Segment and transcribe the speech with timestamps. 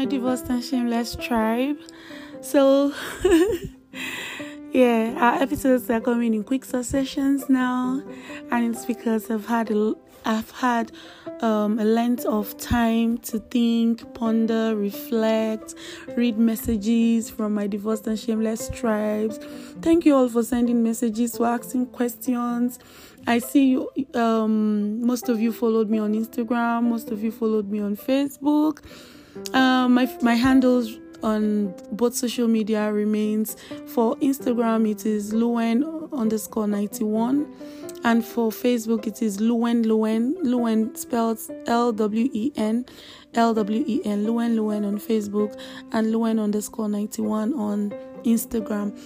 [0.00, 1.76] my divorced and shameless tribe.
[2.40, 2.94] So,
[4.72, 8.02] yeah, our episodes are coming in quick successions now,
[8.50, 9.92] and it's because I've had a,
[10.24, 10.90] I've had
[11.42, 15.74] um, a length of time to think, ponder, reflect,
[16.16, 19.38] read messages from my divorced and shameless tribes.
[19.82, 22.78] Thank you all for sending messages, for asking questions.
[23.26, 23.90] I see you.
[24.14, 26.84] Um, most of you followed me on Instagram.
[26.84, 28.78] Most of you followed me on Facebook.
[29.52, 36.66] Um, my my handles on both social media remains for Instagram it is Lwen underscore
[36.66, 37.52] ninety one
[38.04, 42.86] and for Facebook it is Lwen Lwen Lwen spelled L W E N
[43.34, 45.60] L W E N Lwen Lwen on Facebook
[45.92, 47.90] and Lwen underscore ninety one on
[48.24, 48.98] Instagram.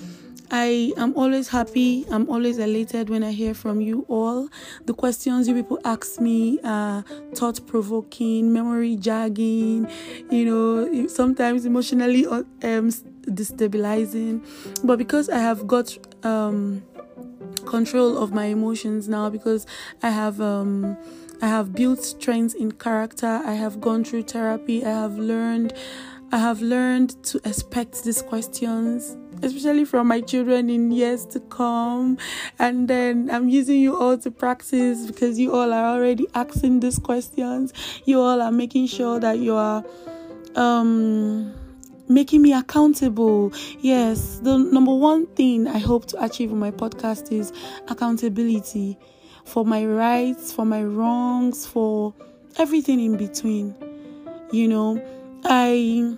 [0.54, 2.06] I am always happy.
[2.12, 4.48] I'm always elated when I hear from you all.
[4.84, 7.02] The questions you people ask me are
[7.34, 9.90] thought provoking, memory jogging,
[10.30, 14.46] you know, sometimes emotionally um, destabilizing.
[14.84, 16.84] But because I have got um,
[17.66, 19.66] control of my emotions now, because
[20.04, 20.96] I have um,
[21.42, 23.42] I have built strength in character.
[23.44, 24.84] I have gone through therapy.
[24.84, 25.74] I have learned.
[26.30, 32.18] I have learned to expect these questions especially from my children in years to come.
[32.58, 36.98] And then I'm using you all to practice because you all are already asking these
[36.98, 37.72] questions.
[38.04, 39.84] You all are making sure that you are
[40.56, 41.54] um
[42.08, 43.52] making me accountable.
[43.80, 47.52] Yes, the number one thing I hope to achieve in my podcast is
[47.88, 48.98] accountability
[49.44, 52.14] for my rights, for my wrongs, for
[52.58, 53.74] everything in between.
[54.52, 55.02] You know,
[55.44, 56.16] I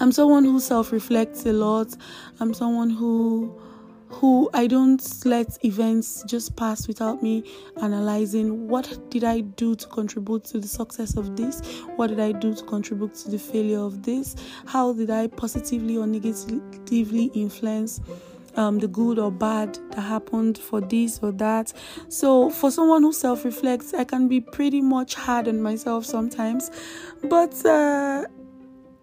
[0.00, 1.94] I'm someone who self-reflects a lot.
[2.40, 3.54] I'm someone who
[4.08, 7.44] who I don't let events just pass without me
[7.80, 11.60] analyzing what did I do to contribute to the success of this?
[11.94, 14.34] What did I do to contribute to the failure of this?
[14.66, 18.00] How did I positively or negatively influence
[18.56, 21.72] um, the good or bad that happened for this or that.
[22.08, 26.70] So, for someone who self reflects, I can be pretty much hard on myself sometimes,
[27.22, 28.24] but uh,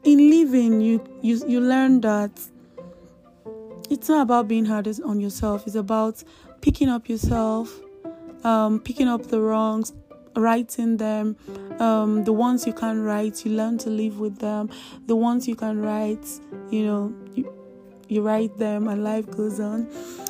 [0.08, 2.32] in living you you you learn that
[3.90, 5.68] it's not about being hard on yourself.
[5.68, 6.24] It's about
[6.62, 7.78] picking up yourself
[8.46, 9.92] um, picking up the wrongs
[10.38, 11.36] writing them
[11.80, 14.70] um, the ones you can write you learn to live with them.
[15.08, 16.26] The ones you can write
[16.70, 17.52] you know you,
[18.08, 19.90] you write them and life goes on.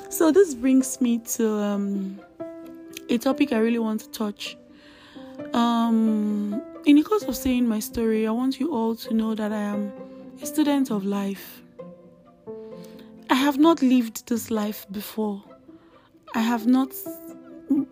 [0.09, 2.19] So this brings me to um,
[3.09, 4.57] a topic i really want to touch.
[5.53, 9.51] Um, in the course of saying my story, I want you all to know that
[9.51, 9.91] I am
[10.41, 11.61] a student of life.
[13.29, 15.43] I have not lived this life before.
[16.33, 16.93] I have not.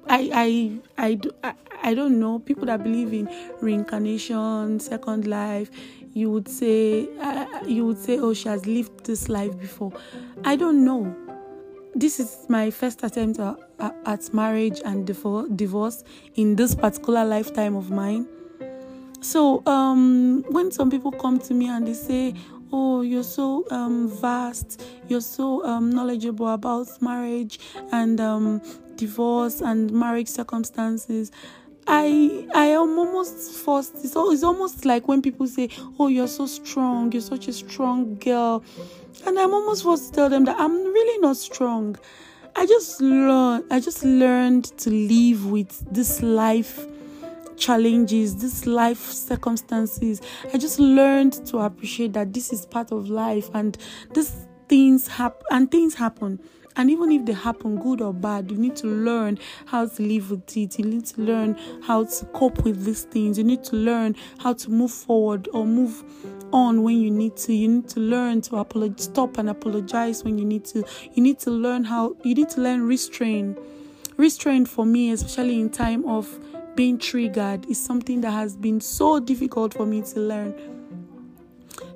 [0.07, 3.29] I I I I, I don't know people that believe in
[3.59, 5.69] reincarnation, second life.
[6.13, 9.91] You would say uh, you would say, oh, she has lived this life before.
[10.45, 11.13] I don't know.
[11.93, 13.57] This is my first attempt at,
[14.05, 16.03] at marriage and divorce
[16.35, 18.25] in this particular lifetime of mine.
[19.25, 22.35] So um, when some people come to me and they say,
[22.71, 27.59] "Oh, you're so um, vast, you're so um, knowledgeable about marriage
[27.91, 28.61] and um,
[28.97, 31.31] divorce and marriage circumstances,"
[31.87, 33.95] I I am almost forced.
[34.05, 38.17] It's, it's almost like when people say, "Oh, you're so strong, you're such a strong
[38.19, 38.63] girl,"
[39.25, 41.97] and I'm almost forced to tell them that I'm really not strong.
[42.55, 43.65] I just learned.
[43.71, 46.85] I just learned to live with this life
[47.57, 50.21] challenges, these life circumstances.
[50.53, 53.77] I just learned to appreciate that this is part of life and
[54.13, 56.39] these things happen and things happen.
[56.77, 60.31] And even if they happen, good or bad, you need to learn how to live
[60.31, 60.77] with it.
[60.77, 63.37] You need to learn how to cope with these things.
[63.37, 66.03] You need to learn how to move forward or move
[66.51, 67.53] on when you need to.
[67.53, 70.83] You need to learn to apologize, stop and apologize when you need to.
[71.13, 73.57] You need to learn how, you need to learn restraint.
[74.17, 76.39] Restraint for me, especially in time of
[76.75, 80.53] being triggered is something that has been so difficult for me to learn.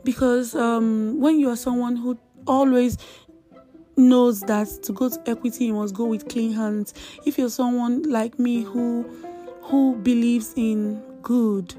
[0.03, 2.17] Because um, when you are someone who
[2.47, 2.97] always
[3.97, 6.93] knows that to go to equity you must go with clean hands.
[7.25, 9.03] If you're someone like me who
[9.63, 11.75] who believes in good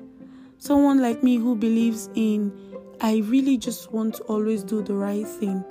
[0.59, 2.53] someone like me who believes in
[3.01, 5.65] i really just want to always do the right thing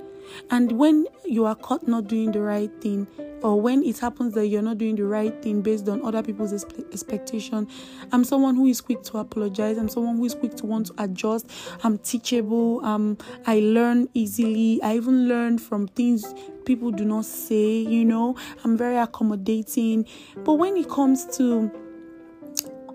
[0.51, 3.07] and when you are caught not doing the right thing
[3.41, 6.53] or when it happens that you're not doing the right thing based on other people's
[6.91, 7.67] expectation
[8.11, 9.77] i'm someone who is quick to apologize.
[9.77, 11.49] I'm someone who is quick to want to adjust.
[11.83, 12.83] I'm teachable.
[12.85, 14.81] Um i learn easily.
[14.81, 16.33] I even learn from things
[16.65, 18.35] people do not say you know?
[18.63, 20.05] I'm very accommodating.
[20.43, 21.71] But when it comes to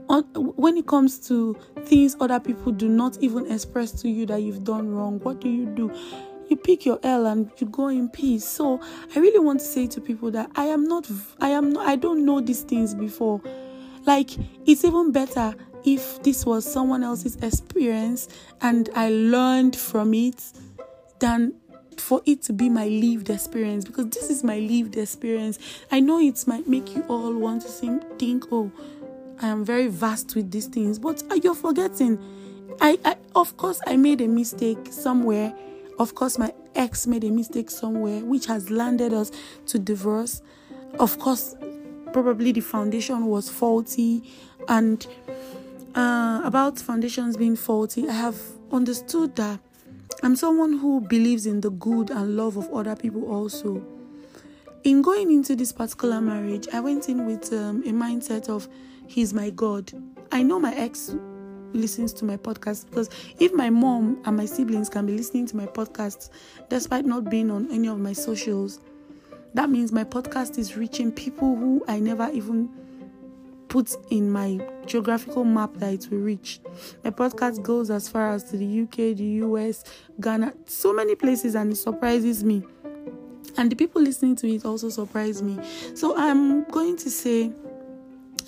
[0.06, 4.62] when it comes to things other people do not even express to you that you've
[4.62, 5.90] done wrong, what do you do?
[6.49, 8.44] You pick your L and you go in peace.
[8.44, 8.81] So
[9.14, 11.11] I really want to say to people that I am not,
[11.41, 13.41] I am not, I don't know these things before.
[14.06, 14.31] Like
[14.67, 15.55] it's even better
[15.85, 18.29] if this was someone else's experience
[18.61, 20.43] and I learned from it
[21.19, 21.55] than
[21.99, 25.58] for it to be my lived experience because this is my lived experience.
[25.91, 28.70] I know it might make you all want to think, oh,
[29.41, 32.19] I am very vast with these things, but are you're forgetting.
[32.81, 35.55] I, I of course I made a mistake somewhere.
[35.99, 39.31] Of course my ex made a mistake somewhere, which has landed us
[39.67, 40.43] to divorce.
[40.99, 41.55] Of course,
[42.12, 44.23] probably the foundation was faulty,
[44.69, 45.06] and
[45.94, 48.41] uh, about foundations being faulty, I have
[48.73, 49.61] understood that
[50.23, 53.85] I'm someone who believes in the good and love of other people also.
[54.85, 58.69] In going into this particular marriage, I went in with um, a mindset of
[59.06, 59.93] He's my God.
[60.32, 61.14] I know my ex
[61.74, 65.56] listens to my podcast because if my mom and my siblings can be listening to
[65.56, 66.30] my podcast
[66.68, 68.80] despite not being on any of my socials,
[69.54, 72.70] that means my podcast is reaching people who I never even
[73.68, 76.60] put in my geographical map that it will reach.
[77.02, 79.82] My podcast goes as far as to the UK, the US,
[80.20, 82.62] Ghana, so many places, and it surprises me.
[83.56, 85.58] And the people listening to it also surprise me.
[85.94, 87.52] So I'm going to say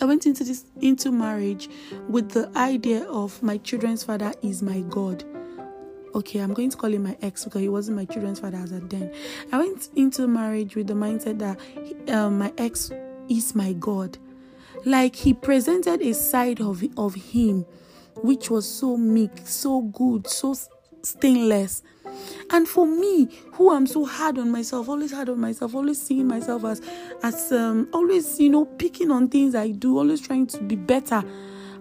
[0.01, 1.69] I went into this into marriage
[2.09, 5.25] with the idea of my children's father is my God.
[6.15, 8.73] Okay, I'm going to call him my ex because he wasn't my children's father as
[8.73, 9.13] at then.
[9.53, 12.91] I went into marriage with the mindset that um, my ex
[13.29, 14.19] is my God.
[14.85, 17.67] Like he presented a side of of him
[18.23, 20.55] which was so meek, so good, so
[21.03, 21.83] stainless
[22.51, 26.27] and for me, who I'm so hard on myself, always hard on myself, always seeing
[26.27, 26.81] myself as
[27.23, 31.23] as um always, you know, picking on things I do, always trying to be better.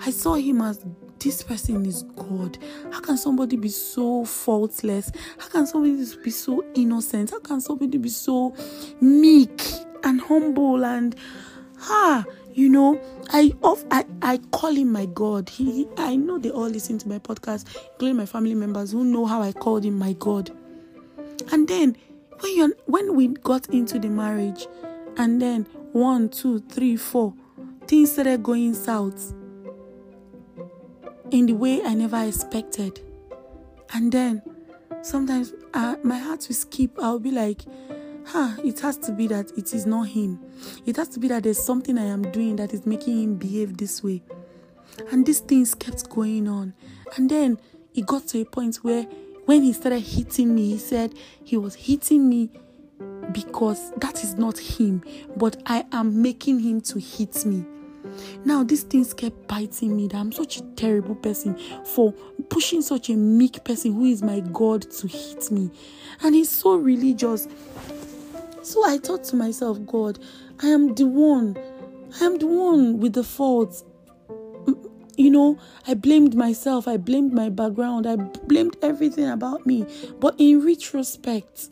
[0.05, 0.85] I saw him as
[1.19, 2.57] this person is God.
[2.91, 5.11] How can somebody be so faultless?
[5.39, 7.31] How can somebody be so innocent?
[7.31, 8.55] How can somebody be so
[9.01, 9.61] meek
[10.03, 11.15] and humble and
[11.81, 12.23] ah
[12.55, 12.99] you know
[13.31, 15.49] i of I, I call him my god.
[15.49, 19.25] He i know they all listen to my podcast including my family members who know
[19.25, 20.51] how i called him my god.
[21.51, 21.97] And then
[22.39, 24.67] when you when we got into the marriage
[25.17, 27.33] and then one two three four
[27.87, 29.33] things started going south
[31.31, 33.01] in the way i never expected.
[33.93, 34.41] And then
[35.01, 36.91] sometimes uh, my heart will skip.
[37.01, 37.63] I'll be like
[38.25, 40.39] huh, it has to be that it is not him.
[40.85, 43.77] It has to be that there's something I am doing that is making him behave
[43.77, 44.21] this way.
[45.11, 46.73] And these things kept going on.
[47.15, 47.59] And then
[47.93, 49.03] it got to a point where
[49.45, 51.13] when he started hitting me, he said
[51.43, 52.49] he was hitting me
[53.31, 55.03] because that is not him,
[55.35, 57.65] but I am making him to hit me.
[58.43, 62.11] Now, these things kept biting me that I'm such a terrible person for
[62.49, 65.71] pushing such a meek person who is my God to hit me.
[66.21, 67.47] And he's so religious.
[68.65, 70.17] So I thought to myself, God,
[70.59, 71.55] I am the one.
[72.19, 73.83] I am the one with the faults.
[75.15, 79.85] You know, I blamed myself, I blamed my background, I blamed everything about me.
[80.19, 81.69] But in retrospect,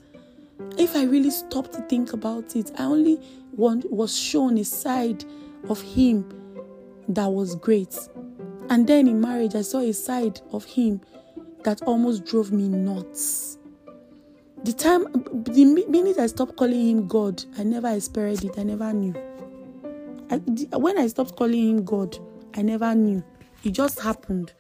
[0.78, 3.20] if I really stopped to think about it, I only
[3.54, 5.26] was shown a side
[5.70, 6.30] of him
[7.10, 7.98] that was great.
[8.70, 11.02] And then in marriage, I saw a side of him
[11.64, 13.58] that almost drove me nuts.
[14.64, 15.12] The time,
[15.44, 18.58] the minute I stopped calling him God, I never experienced it.
[18.58, 19.14] I never knew.
[20.30, 20.38] I,
[20.78, 22.18] when I stopped calling him God,
[22.54, 23.22] I never knew.
[23.66, 24.54] It just happened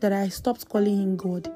[0.00, 1.52] that I stopped calling him God.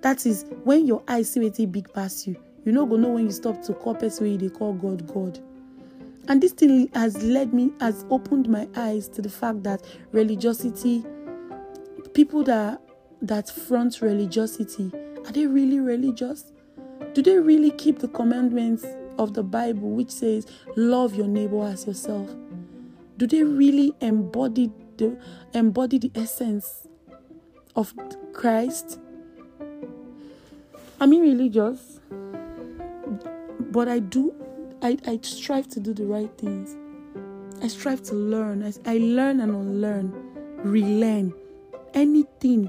[0.00, 2.36] That is when your eyes see a big past you.
[2.64, 5.38] You know, go know when you stop to call person they call God God.
[6.28, 9.82] And this thing has led me, has opened my eyes to the fact that
[10.12, 11.04] religiosity,
[12.14, 12.80] people that
[13.20, 14.90] that front religiosity,
[15.26, 16.52] are they really religious?
[17.14, 18.84] Do they really keep the commandments
[19.18, 22.30] of the Bible, which says, Love your neighbor as yourself?
[23.18, 25.18] Do they really embody the
[25.52, 26.88] embody the essence
[27.76, 27.92] of
[28.32, 28.98] Christ?
[31.00, 32.00] I'm religious,
[33.70, 34.34] but I do
[34.82, 36.76] I, I strive to do the right things.
[37.62, 38.64] I strive to learn.
[38.64, 40.12] I, I learn and unlearn,
[40.64, 41.32] relearn
[41.94, 42.68] anything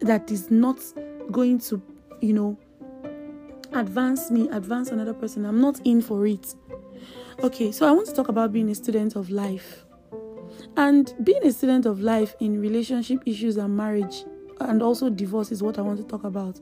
[0.00, 0.78] that is not
[1.30, 1.80] going to,
[2.20, 2.58] you know,
[3.74, 5.44] advance me, advance another person.
[5.44, 6.54] I'm not in for it.
[7.42, 9.84] Okay, so I want to talk about being a student of life.
[10.76, 14.24] And being a student of life in relationship issues and marriage
[14.60, 16.60] and also divorce is what I want to talk about.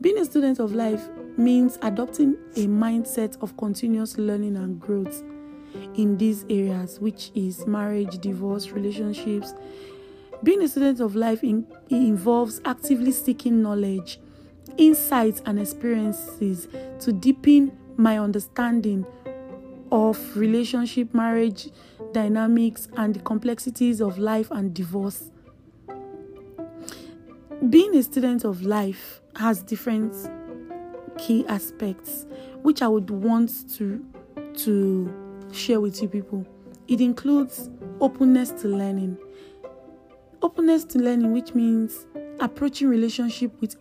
[0.00, 5.22] Being a student of life means adopting a mindset of continuous learning and growth
[5.96, 9.54] in these areas, which is marriage, divorce, relationships,
[10.42, 14.18] Being a student of life in, involves actively seeking knowledge,
[14.76, 16.68] insights, and experiences
[17.00, 19.06] to deepen my understanding
[19.92, 21.68] of relationship, marriage
[22.12, 25.30] dynamics, and the complexities of life and divorce.
[27.68, 30.14] Being a student of life has different
[31.18, 32.26] key aspects
[32.62, 34.04] which I would want to
[34.54, 36.46] to share with you people.
[36.88, 39.18] It includes openness to learning.
[40.42, 42.06] Openness to learning, which means
[42.40, 43.76] approaching relationship with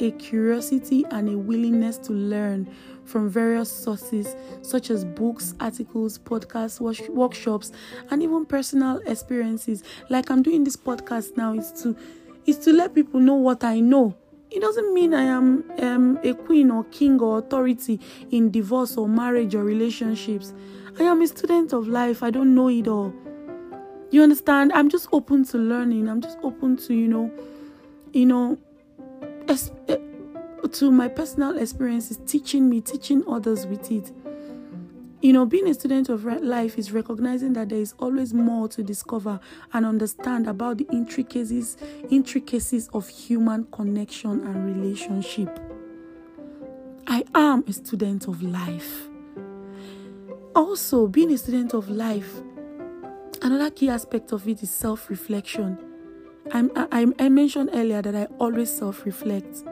[0.00, 2.68] a curiosity and a willingness to learn
[3.04, 7.72] from various sources such as books, articles, podcasts, workshops,
[8.10, 9.82] and even personal experiences.
[10.10, 11.96] Like I'm doing this podcast now is to
[12.46, 14.16] is to let people know what I know.
[14.50, 18.00] It doesn't mean I am um, a queen or king or authority
[18.30, 20.54] in divorce or marriage or relationships.
[20.98, 22.22] I am a student of life.
[22.22, 23.12] I don't know it all.
[24.10, 24.72] You understand?
[24.72, 26.08] I'm just open to learning.
[26.08, 27.30] I'm just open to, you know,
[28.14, 28.56] you know,
[29.48, 29.96] Eh,
[30.72, 34.12] to my personal experiences, teaching me, teaching others with it.
[35.22, 38.82] You know, being a student of life is recognizing that there is always more to
[38.82, 39.40] discover
[39.72, 41.76] and understand about the intricacies
[42.10, 45.58] intricacies of human connection and relationship.
[47.06, 49.08] I am a student of life.
[50.54, 52.42] Also, being a student of life,
[53.40, 55.87] another key aspect of it is self-reflection.
[56.52, 59.62] I, I, I mentioned earlier that I always self-reflect.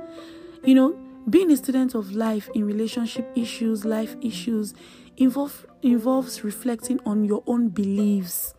[0.65, 4.75] You know, being a student of life in relationship issues, life issues,
[5.17, 8.55] involve, involves reflecting on your own beliefs,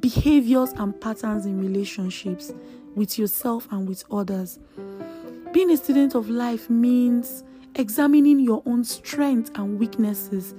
[0.00, 2.52] behaviors, and patterns in relationships
[2.94, 4.58] with yourself and with others.
[5.52, 10.54] Being a student of life means examining your own strengths and weaknesses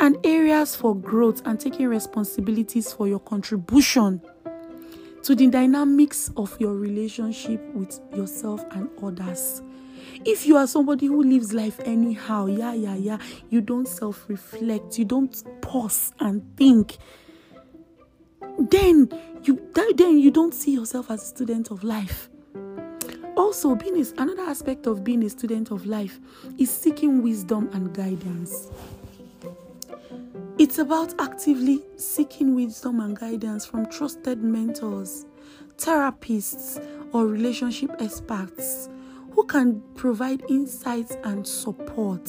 [0.00, 4.20] and areas for growth and taking responsibilities for your contribution
[5.22, 9.62] to the dynamics of your relationship with yourself and others.
[10.24, 13.18] If you are somebody who lives life anyhow, yeah, yeah, yeah,
[13.50, 16.98] you don't self reflect, you don't pause and think,
[18.58, 19.08] then
[19.44, 19.60] you
[19.96, 22.28] then you don't see yourself as a student of life.
[23.36, 26.18] Also, being is another aspect of being a student of life
[26.58, 28.68] is seeking wisdom and guidance.
[30.58, 35.24] It's about actively seeking wisdom and guidance from trusted mentors,
[35.76, 38.88] therapists, or relationship experts
[39.30, 42.28] who can provide insights and support.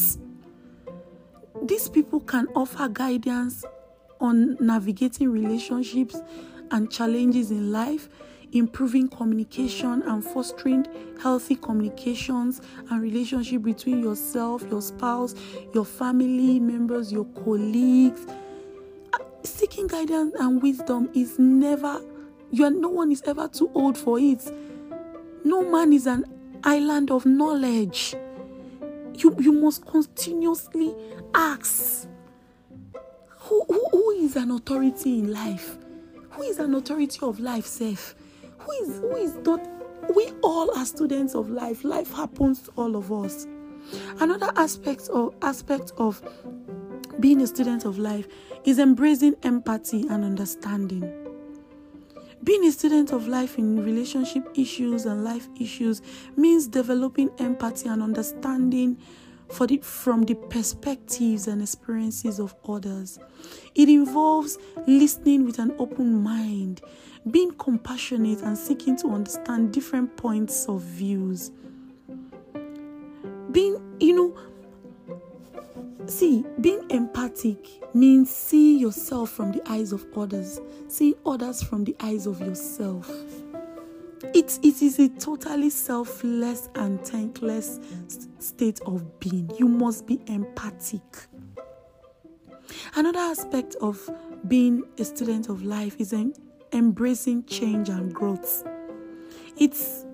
[1.64, 3.66] These people can offer guidance
[4.22, 6.16] on navigating relationships
[6.70, 8.10] and challenges in life,
[8.52, 10.86] improving communication and fostering
[11.22, 15.36] healthy communications and relationship between yourself, your spouse,
[15.74, 18.26] your family members, your colleagues.
[19.44, 22.02] Seeking guidance and wisdom is never
[22.52, 24.44] you are no one is ever too old for it.
[25.44, 26.26] No man is an
[26.64, 28.16] island of knowledge.
[29.16, 30.96] You, you must continuously
[31.36, 32.08] ask
[33.28, 35.78] who, who, who is an authority in life?
[36.32, 38.16] Who is an authority of life, self?
[38.70, 39.68] Who is who is not
[40.16, 41.84] we all are students of life.
[41.84, 43.48] Life happens to all of us.
[44.20, 46.22] Another aspect of aspect of
[47.20, 48.28] being a student of life
[48.66, 51.02] is embracing empathy and understanding.
[52.44, 56.02] Being a student of life in relationship issues and life issues
[56.38, 58.98] means developing empathy and understanding
[59.52, 63.20] for the, from the perspectives and experiences of others.
[63.76, 66.82] It involves listening with an open mind,
[67.32, 71.52] being compassionate and seeking to understand different points of views.
[73.52, 74.38] Being, you know,
[76.10, 81.96] See, being empathic means see yourself from the eyes of others, see others from the
[82.00, 83.08] eyes of yourself.
[84.22, 87.80] It, it is a totally selfless and thankless
[88.40, 89.50] state of being.
[89.58, 91.02] You must be empathic.
[92.96, 94.10] Another aspect of
[94.48, 96.14] being a student of life is
[96.74, 98.68] embracing change and growth.
[99.58, 100.06] It's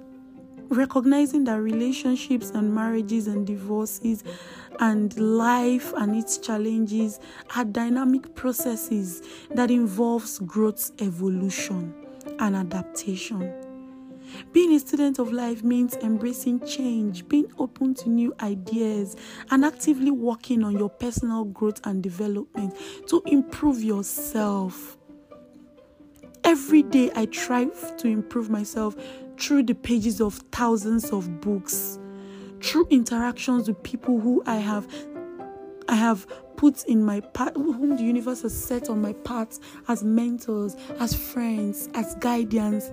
[0.69, 4.23] recognizing that relationships and marriages and divorces
[4.79, 7.19] and life and its challenges
[7.55, 9.21] are dynamic processes
[9.51, 11.93] that involves growth evolution
[12.39, 13.64] and adaptation
[14.51, 19.15] being a student of life means embracing change, being open to new ideas,
[19.51, 22.75] and actively working on your personal growth and development
[23.07, 24.97] to improve yourself.
[26.43, 28.95] Every day, I try to improve myself
[29.37, 31.99] through the pages of thousands of books,
[32.61, 34.87] through interactions with people who I have
[35.87, 36.25] I have
[36.57, 41.13] put in my path, whom the universe has set on my path as mentors, as
[41.13, 42.91] friends, as guardians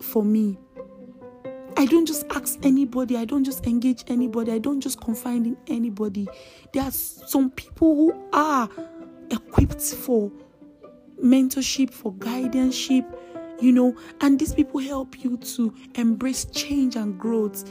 [0.00, 0.58] for me.
[1.78, 5.56] I don't just ask anybody, I don't just engage anybody, I don't just confide in
[5.66, 6.26] anybody.
[6.72, 8.68] There are some people who are
[9.30, 10.32] equipped for
[11.22, 13.04] mentorship, for guardianship,
[13.60, 17.70] you know, and these people help you to embrace change and growth.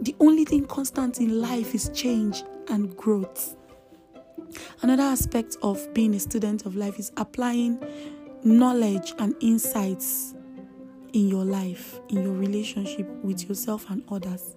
[0.00, 3.56] The only thing constant in life is change and growth.
[4.82, 7.82] Another aspect of being a student of life is applying
[8.44, 10.35] knowledge and insights
[11.16, 14.54] in your life, in your relationship with yourself and others.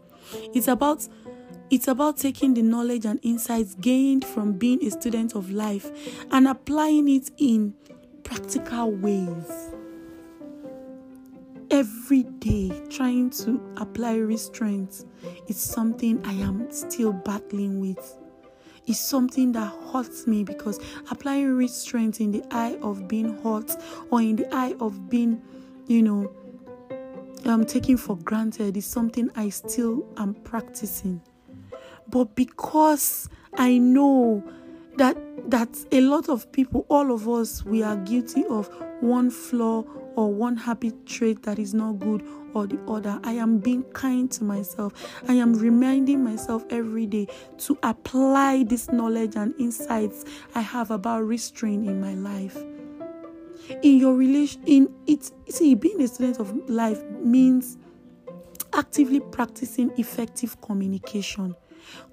[0.53, 1.07] It's about
[1.69, 5.89] it's about taking the knowledge and insights gained from being a student of life
[6.31, 7.75] and applying it in
[8.23, 9.69] practical ways.
[11.71, 15.05] Every day, trying to apply restraint
[15.47, 18.17] is something I am still battling with.
[18.85, 20.79] It's something that hurts me because
[21.11, 23.71] applying restraint in the eye of being hurt
[24.09, 25.41] or in the eye of being,
[25.85, 26.31] you know,
[27.45, 31.21] um, taking for granted is something I still am practicing.
[32.07, 34.43] But because I know
[34.97, 35.17] that
[35.49, 38.69] that a lot of people, all of us, we are guilty of
[38.99, 39.83] one flaw
[40.15, 43.19] or one habit trait that is not good or the other.
[43.23, 44.93] I am being kind to myself.
[45.27, 47.27] I am reminding myself every day
[47.59, 52.57] to apply this knowledge and insights I have about restraint in my life
[53.83, 57.77] in your relation in it see being a student of life means
[58.73, 61.55] actively practicing effective communication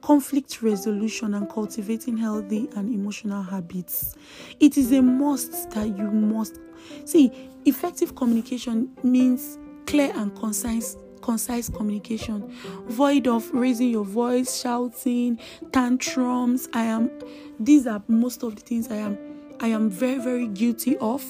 [0.01, 4.15] conflict resolution and cultivating healthy and emotional habits.
[4.61, 6.61] It is a must that you must
[7.05, 7.31] see
[7.65, 12.49] effective communication means clear and concise concise communication.
[12.87, 15.41] Void of raising your voice shouting
[15.73, 16.69] tantrums.
[16.73, 17.11] I am
[17.59, 19.17] these are most of the things i am
[19.61, 21.25] i am very very guilty of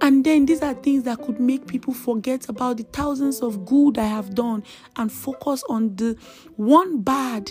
[0.00, 3.98] and then these are things that could make people forget about the thousands of good
[3.98, 4.64] I have done
[4.96, 6.16] and focus on the
[6.56, 7.50] one bad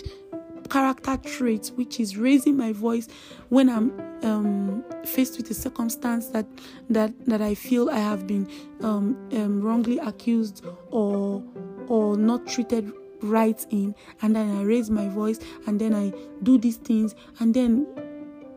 [0.68, 3.08] character trait, which is raising my voice
[3.48, 6.46] when I'm um, faced with a circumstance that
[6.90, 8.48] that that I feel I have been
[8.82, 11.42] um, um, wrongly accused or
[11.88, 16.58] or not treated right in, and then I raise my voice, and then I do
[16.58, 17.86] these things, and then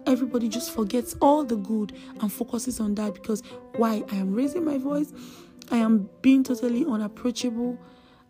[0.09, 3.43] everybody just forgets all the good and focuses on that because
[3.75, 5.13] why I am raising my voice,
[5.71, 7.77] I am being totally unapproachable.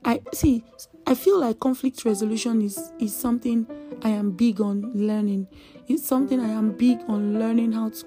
[0.05, 0.63] I see
[1.07, 3.65] I feel like conflict resolution is is something
[4.03, 5.47] I am big on learning.
[5.87, 8.05] It's something I am big on learning how to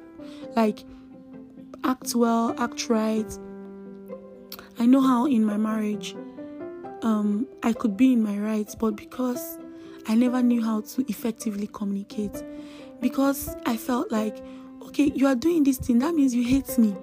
[0.54, 0.84] like
[1.84, 3.38] act well, act right.
[4.78, 6.14] I know how in my marriage
[7.02, 9.58] um I could be in my rights, but because
[10.08, 12.42] I never knew how to effectively communicate,
[13.02, 14.38] because I felt like,
[14.82, 16.96] okay, you are doing this thing, that means you hate me.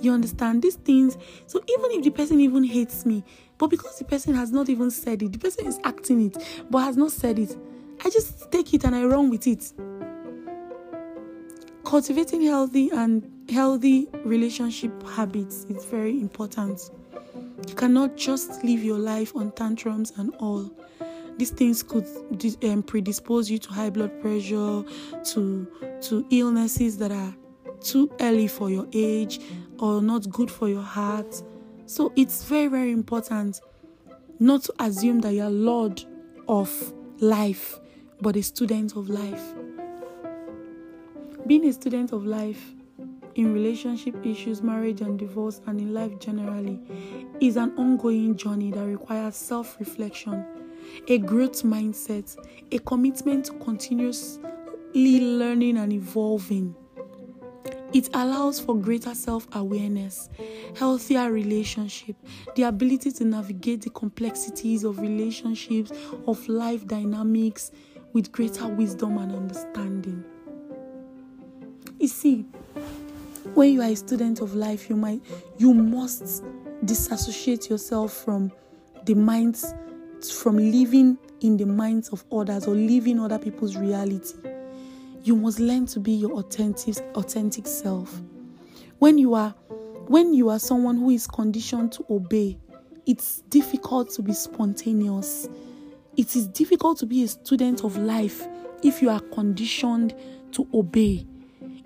[0.00, 1.16] You understand these things.
[1.46, 3.22] So even if the person even hates me,
[3.58, 6.78] but because the person has not even said it, the person is acting it, but
[6.80, 7.56] has not said it,
[8.04, 9.72] I just take it and I run with it.
[11.84, 16.90] Cultivating healthy and healthy relationship habits is very important.
[17.68, 20.70] You cannot just live your life on tantrums and all
[21.38, 22.06] these things could
[22.64, 24.82] um, predispose you to high blood pressure,
[25.24, 25.68] to
[26.02, 27.34] to illnesses that are
[27.80, 29.40] too early for your age
[29.78, 31.42] or not good for your heart.
[31.86, 33.60] So it's very very important
[34.38, 36.02] not to assume that you're lord
[36.48, 36.70] of
[37.18, 37.78] life,
[38.20, 39.54] but a student of life.
[41.46, 42.74] Being a student of life
[43.34, 46.80] in relationship issues, marriage and divorce, and in life generally
[47.40, 50.44] is an ongoing journey that requires self reflection
[51.08, 52.36] a growth mindset,
[52.72, 56.74] a commitment to continuously learning and evolving.
[57.92, 60.28] It allows for greater self awareness,
[60.76, 62.16] healthier relationship,
[62.54, 65.92] the ability to navigate the complexities of relationships,
[66.26, 67.70] of life dynamics
[68.12, 70.24] with greater wisdom and understanding.
[71.98, 72.44] You see,
[73.54, 75.22] when you are a student of life, you might
[75.56, 76.44] you must
[76.84, 78.52] disassociate yourself from
[79.04, 79.72] the minds
[80.24, 84.34] from living in the minds of others or living other people's reality.
[85.22, 88.20] You must learn to be your authentic authentic self.
[88.98, 89.54] When you are
[90.08, 92.58] when you are someone who is conditioned to obey,
[93.06, 95.48] it's difficult to be spontaneous.
[96.16, 98.46] It is difficult to be a student of life
[98.82, 100.14] if you are conditioned
[100.52, 101.26] to obey.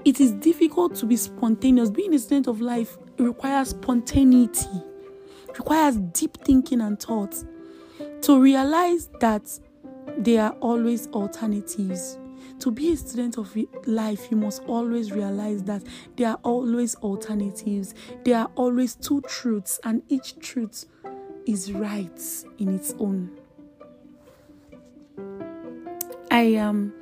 [0.05, 1.91] It is difficult to be spontaneous.
[1.91, 4.83] Being a student of life requires spontaneity,
[5.49, 7.35] requires deep thinking and thought
[8.23, 9.59] to realize that
[10.19, 12.19] there are always alternatives,
[12.61, 13.57] to be a student of
[13.87, 15.83] life, you must always realize that
[16.17, 17.95] there are always alternatives.
[18.25, 20.85] There are always two truths, and each truth
[21.47, 22.21] is right
[22.59, 23.31] in its own.
[26.31, 26.93] I am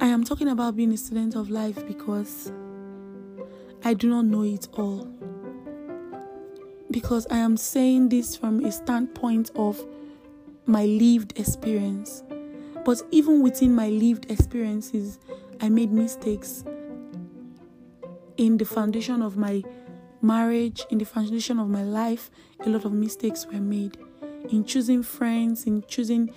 [0.00, 2.52] I am talking about being a student of life because
[3.84, 5.08] I do not know it all.
[6.90, 9.84] Because I am saying this from a standpoint of
[10.66, 12.22] my lived experience.
[12.84, 15.18] But even within my lived experiences,
[15.60, 16.64] I made mistakes
[18.36, 19.62] in the foundation of my
[20.20, 22.30] marriage, in the foundation of my life.
[22.64, 23.96] A lot of mistakes were made
[24.50, 26.32] in choosing friends, in choosing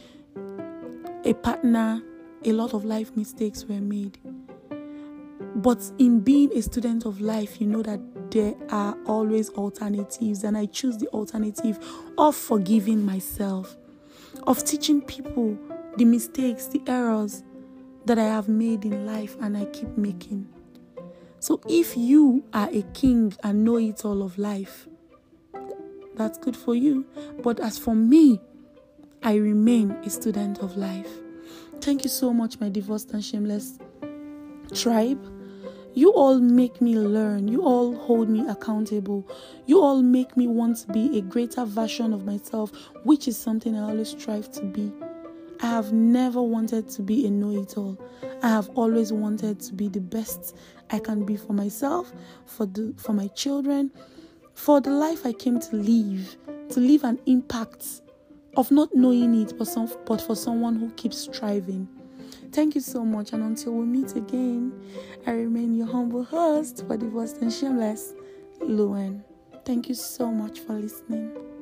[1.26, 2.02] a partner.
[2.46, 4.20] A lot of life mistakes were made.
[5.56, 8.00] But in being a student of life, you know that
[8.32, 11.80] there are always alternatives, and I choose the alternative
[12.18, 13.76] of forgiving myself,
[14.46, 15.58] of teaching people
[15.98, 17.44] the mistakes, the errors
[18.06, 20.48] that I have made in life and I keep making.
[21.40, 24.88] So if you are a king and know it all of life,
[26.16, 27.06] that's good for you.
[27.44, 28.40] But as for me,
[29.24, 31.10] I remain a student of life.
[31.80, 33.78] Thank you so much, my divorced and shameless
[34.74, 35.37] tribe.
[35.98, 37.48] You all make me learn.
[37.48, 39.28] You all hold me accountable.
[39.66, 42.72] You all make me want to be a greater version of myself,
[43.04, 44.92] which is something I always strive to be.
[45.60, 47.98] I have never wanted to be a know it all.
[48.44, 50.56] I have always wanted to be the best
[50.92, 52.14] I can be for myself,
[52.46, 53.90] for the for my children,
[54.54, 56.38] for the life I came to live,
[56.70, 58.02] to leave an impact
[58.56, 61.88] of not knowing it, but some, but for someone who keeps striving.
[62.52, 64.74] Thank you so much, and until we meet again,
[65.28, 68.14] I remain your humble host for Divorced and Shameless,
[68.62, 69.24] Lwen.
[69.64, 71.57] Thank you so much for listening.